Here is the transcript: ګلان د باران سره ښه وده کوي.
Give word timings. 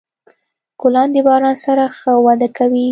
ګلان 0.81 1.07
د 1.15 1.17
باران 1.27 1.55
سره 1.65 1.83
ښه 1.97 2.11
وده 2.25 2.47
کوي. 2.57 2.79